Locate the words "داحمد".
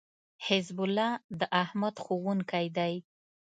1.41-1.95